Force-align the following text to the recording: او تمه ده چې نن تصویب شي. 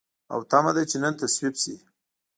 او 0.33 0.39
تمه 0.51 0.71
ده 0.75 0.83
چې 0.89 0.97
نن 1.03 1.13
تصویب 1.21 1.53
شي. 1.61 1.75